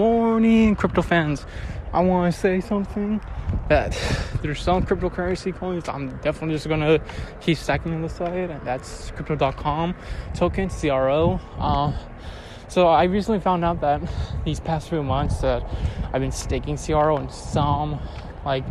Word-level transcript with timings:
morning, 0.00 0.74
crypto 0.76 1.02
fans. 1.02 1.44
I 1.92 2.00
want 2.00 2.32
to 2.32 2.40
say 2.40 2.60
something 2.62 3.20
that 3.68 3.92
there's 4.40 4.62
some 4.62 4.82
cryptocurrency 4.82 5.54
coins 5.54 5.90
I'm 5.90 6.16
definitely 6.22 6.54
just 6.54 6.66
gonna 6.66 7.00
keep 7.42 7.58
stacking 7.58 7.92
on 7.92 8.00
the 8.00 8.08
side, 8.08 8.48
and 8.48 8.64
that's 8.64 9.10
crypto.com 9.10 9.94
token, 10.34 10.70
CRO. 10.70 11.38
Uh, 11.58 11.92
so 12.68 12.88
I 12.88 13.04
recently 13.04 13.40
found 13.40 13.62
out 13.62 13.82
that 13.82 14.00
these 14.46 14.58
past 14.58 14.88
few 14.88 15.02
months 15.02 15.42
that 15.42 15.62
I've 16.14 16.22
been 16.22 16.32
staking 16.32 16.78
CRO 16.78 17.18
in 17.18 17.28
some 17.28 18.00
like 18.44 18.64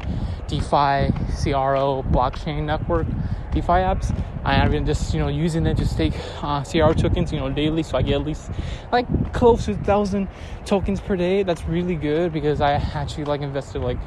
DeFi, 0.47 1.11
CRO, 1.41 2.03
blockchain 2.09 2.63
network, 2.65 3.07
DeFi 3.51 3.67
apps. 3.67 4.15
I've 4.43 4.71
been 4.71 4.85
just 4.85 5.13
you 5.13 5.19
know 5.19 5.27
using 5.27 5.65
it 5.65 5.77
to 5.77 5.85
stake 5.85 6.13
uh, 6.41 6.63
CRO 6.63 6.93
tokens 6.93 7.31
you 7.31 7.39
know 7.39 7.49
daily, 7.49 7.83
so 7.83 7.97
I 7.97 8.01
get 8.01 8.15
at 8.15 8.25
least 8.25 8.49
like 8.91 9.33
close 9.33 9.65
to 9.65 9.75
thousand 9.75 10.27
tokens 10.65 10.99
per 10.99 11.15
day. 11.15 11.43
That's 11.43 11.63
really 11.65 11.95
good 11.95 12.31
because 12.31 12.61
I 12.61 12.73
actually 12.73 13.25
like 13.25 13.41
invested 13.41 13.81
like 13.81 13.97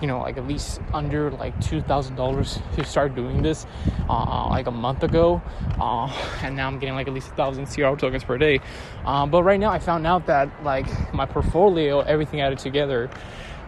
you 0.00 0.06
know 0.06 0.20
like 0.20 0.36
at 0.36 0.46
least 0.46 0.80
under 0.94 1.30
like 1.32 1.58
two 1.60 1.80
thousand 1.82 2.16
dollars 2.16 2.60
to 2.76 2.84
start 2.84 3.14
doing 3.14 3.42
this 3.42 3.66
uh, 4.08 4.46
like 4.48 4.66
a 4.66 4.70
month 4.70 5.02
ago, 5.02 5.42
uh, 5.80 6.06
and 6.42 6.56
now 6.56 6.68
I'm 6.68 6.78
getting 6.78 6.94
like 6.94 7.08
at 7.08 7.14
least 7.14 7.32
a 7.32 7.34
thousand 7.34 7.66
CRO 7.66 7.96
tokens 7.96 8.24
per 8.24 8.38
day. 8.38 8.60
Um, 9.04 9.30
but 9.30 9.42
right 9.42 9.60
now 9.60 9.70
I 9.70 9.80
found 9.80 10.06
out 10.06 10.26
that 10.26 10.48
like 10.62 10.86
my 11.12 11.26
portfolio, 11.26 12.00
everything 12.00 12.40
added 12.40 12.58
together, 12.58 13.10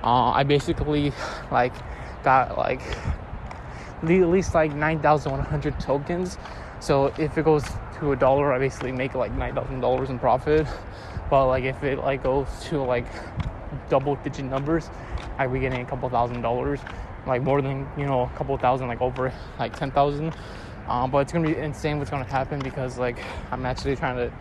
uh, 0.02 0.30
I 0.30 0.42
basically 0.42 1.12
like 1.50 1.72
got 2.22 2.56
like 2.58 2.82
at 4.02 4.08
least 4.08 4.54
like 4.54 4.74
9,100 4.74 5.78
tokens. 5.80 6.38
So 6.80 7.06
if 7.18 7.38
it 7.38 7.44
goes 7.44 7.64
to 8.00 8.12
a 8.12 8.16
dollar, 8.16 8.52
I 8.52 8.58
basically 8.58 8.92
make 8.92 9.14
like 9.14 9.32
$9,000 9.36 10.10
in 10.10 10.18
profit. 10.18 10.66
But 11.30 11.46
like 11.46 11.64
if 11.64 11.82
it 11.82 11.98
like 11.98 12.24
goes 12.24 12.48
to 12.64 12.82
like 12.82 13.06
double 13.88 14.16
digit 14.16 14.44
numbers, 14.44 14.90
I'd 15.38 15.52
be 15.52 15.60
getting 15.60 15.80
a 15.80 15.84
couple 15.84 16.08
thousand 16.08 16.42
dollars, 16.42 16.80
like 17.26 17.42
more 17.42 17.62
than 17.62 17.88
you 17.96 18.04
know 18.04 18.22
a 18.22 18.36
couple 18.36 18.56
thousand, 18.58 18.88
like 18.88 19.00
over 19.00 19.32
like 19.58 19.76
ten 19.76 19.90
thousand. 19.90 20.34
Um, 20.88 21.10
but 21.10 21.18
it's 21.18 21.32
gonna 21.32 21.48
be 21.48 21.56
insane 21.56 21.98
what's 21.98 22.10
gonna 22.10 22.24
happen 22.24 22.58
because 22.58 22.98
like 22.98 23.16
I'm 23.50 23.64
actually 23.64 23.96
trying 23.96 24.16
to, 24.16 24.32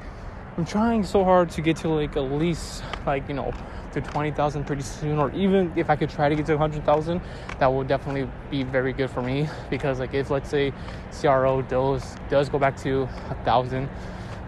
I'm 0.57 0.65
trying 0.65 1.03
so 1.03 1.23
hard 1.23 1.49
to 1.51 1.61
get 1.61 1.77
to 1.77 1.89
like 1.89 2.17
at 2.17 2.31
least 2.31 2.83
like 3.05 3.27
you 3.29 3.35
know 3.35 3.53
to 3.93 4.01
20,000 4.01 4.65
pretty 4.65 4.81
soon, 4.81 5.19
or 5.19 5.31
even 5.31 5.71
if 5.75 5.89
I 5.89 5.95
could 5.95 6.09
try 6.09 6.29
to 6.29 6.35
get 6.35 6.45
to 6.47 6.53
100,000, 6.53 7.21
that 7.59 7.67
would 7.67 7.87
definitely 7.87 8.29
be 8.49 8.63
very 8.63 8.93
good 8.93 9.09
for 9.09 9.21
me 9.21 9.47
because 9.69 9.99
like 9.99 10.13
if 10.13 10.29
let's 10.29 10.49
say 10.49 10.73
CRO 11.19 11.61
does 11.61 12.15
does 12.29 12.49
go 12.49 12.59
back 12.59 12.77
to 12.77 13.03
a 13.29 13.35
thousand, 13.43 13.89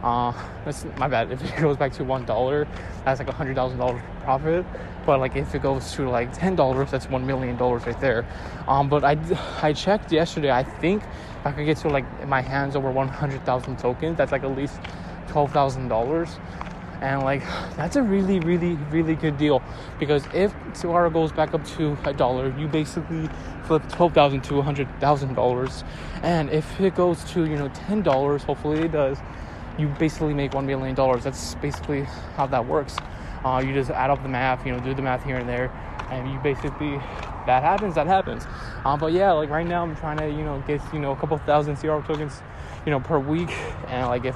uh, 0.03 0.33
that's 0.65 0.85
my 0.97 1.07
bad. 1.07 1.31
If 1.31 1.43
it 1.43 1.55
goes 1.61 1.77
back 1.77 1.93
to 1.93 2.03
one 2.03 2.25
dollar, 2.25 2.67
that's 3.05 3.19
like 3.19 3.29
a 3.29 3.33
hundred 3.33 3.55
thousand 3.55 3.77
dollars 3.77 4.01
profit. 4.21 4.65
But 5.05 5.19
like 5.19 5.35
if 5.35 5.53
it 5.55 5.61
goes 5.61 5.91
to 5.93 6.09
like 6.09 6.33
ten 6.33 6.55
dollars, 6.55 6.91
that's 6.91 7.09
one 7.09 7.25
million 7.25 7.57
dollars 7.57 7.85
right 7.85 7.99
there. 7.99 8.25
Um, 8.67 8.89
but 8.89 9.03
I 9.03 9.17
I 9.61 9.73
checked 9.73 10.11
yesterday. 10.11 10.51
I 10.51 10.63
think 10.63 11.03
if 11.03 11.45
I 11.45 11.51
could 11.51 11.65
get 11.65 11.77
to 11.77 11.89
like 11.89 12.27
my 12.27 12.41
hands 12.41 12.75
over 12.75 12.91
one 12.91 13.07
hundred 13.07 13.45
thousand 13.45 13.79
tokens. 13.79 14.17
That's 14.17 14.31
like 14.31 14.43
at 14.43 14.55
least 14.55 14.79
twelve 15.27 15.51
thousand 15.51 15.87
dollars 15.87 16.37
and 17.01 17.23
like 17.23 17.41
that's 17.75 17.95
a 17.95 18.01
really 18.01 18.39
really 18.39 18.75
really 18.91 19.15
good 19.15 19.37
deal. 19.37 19.61
Because 19.99 20.25
if 20.33 20.53
Suara 20.73 21.11
goes 21.11 21.31
back 21.31 21.53
up 21.53 21.65
to 21.77 21.97
a 22.05 22.13
dollar 22.13 22.53
you 22.57 22.67
basically 22.67 23.29
flip 23.65 23.83
12000 23.89 24.41
to 24.41 24.53
$100000 24.55 25.83
and 26.23 26.49
if 26.49 26.79
it 26.79 26.95
goes 26.95 27.23
to 27.25 27.45
you 27.45 27.55
know 27.55 27.69
$10 27.69 28.43
hopefully 28.43 28.81
it 28.81 28.91
does 28.91 29.17
you 29.77 29.87
basically 29.99 30.33
make 30.33 30.51
$1 30.51 30.65
million 30.65 30.95
that's 31.21 31.55
basically 31.55 32.03
how 32.35 32.45
that 32.47 32.65
works. 32.65 32.97
Uh, 33.43 33.61
you 33.65 33.73
just 33.73 33.89
add 33.89 34.09
up 34.09 34.21
the 34.23 34.29
math 34.29 34.65
you 34.65 34.71
know 34.71 34.79
do 34.79 34.93
the 34.93 35.01
math 35.01 35.23
here 35.23 35.37
and 35.37 35.49
there 35.49 35.71
and 36.11 36.31
you 36.31 36.39
basically 36.39 36.97
that 37.45 37.61
happens 37.63 37.95
that 37.95 38.07
happens. 38.07 38.45
Um, 38.85 38.99
but 38.99 39.11
yeah 39.11 39.31
like 39.31 39.49
right 39.49 39.67
now 39.67 39.83
i'm 39.83 39.95
trying 39.95 40.17
to 40.17 40.27
you 40.27 40.43
know 40.43 40.63
get 40.67 40.81
you 40.93 40.99
know 40.99 41.11
a 41.11 41.15
couple 41.15 41.37
thousand 41.39 41.77
CRO 41.77 42.01
tokens 42.01 42.41
you 42.85 42.91
know 42.91 42.99
per 42.99 43.19
week. 43.19 43.51
And 43.87 44.07
like 44.07 44.25
if 44.25 44.35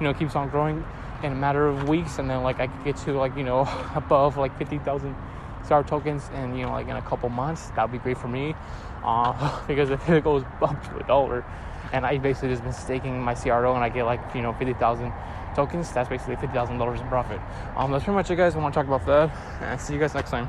you 0.00 0.04
know 0.04 0.14
keeps 0.14 0.36
on 0.36 0.48
growing 0.48 0.84
in 1.24 1.32
a 1.32 1.34
matter 1.34 1.66
of 1.66 1.88
weeks, 1.88 2.18
and 2.18 2.28
then 2.28 2.42
like 2.42 2.60
I 2.60 2.66
could 2.66 2.84
get 2.84 2.96
to 3.04 3.12
like 3.14 3.36
you 3.36 3.44
know 3.44 3.60
above 3.94 4.36
like 4.36 4.56
fifty 4.58 4.78
thousand 4.78 5.16
star 5.64 5.82
tokens, 5.82 6.30
and 6.34 6.56
you 6.56 6.64
know 6.66 6.72
like 6.72 6.86
in 6.86 6.96
a 6.96 7.02
couple 7.02 7.28
months, 7.28 7.70
that 7.70 7.82
would 7.82 7.92
be 7.92 7.98
great 7.98 8.18
for 8.18 8.28
me, 8.28 8.54
uh, 9.04 9.64
because 9.66 9.90
if 9.90 10.08
it 10.08 10.22
goes 10.22 10.44
up 10.60 10.82
to 10.88 10.96
a 10.98 11.02
dollar, 11.04 11.44
and 11.92 12.06
I 12.06 12.18
basically 12.18 12.50
just 12.50 12.62
been 12.62 12.72
staking 12.72 13.20
my 13.20 13.34
CRO, 13.34 13.74
and 13.74 13.82
I 13.82 13.88
get 13.88 14.04
like 14.04 14.20
you 14.34 14.42
know 14.42 14.52
fifty 14.52 14.74
thousand 14.74 15.12
tokens, 15.56 15.90
that's 15.92 16.08
basically 16.08 16.36
fifty 16.36 16.54
thousand 16.54 16.78
dollars 16.78 17.00
in 17.00 17.08
profit. 17.08 17.40
Um, 17.76 17.90
that's 17.90 18.04
pretty 18.04 18.16
much 18.16 18.30
it, 18.30 18.36
guys. 18.36 18.54
I 18.54 18.58
want 18.58 18.74
to 18.74 18.78
talk 18.78 18.86
about 18.86 19.06
that, 19.06 19.34
and 19.62 19.80
see 19.80 19.94
you 19.94 20.00
guys 20.00 20.14
next 20.14 20.30
time. 20.30 20.48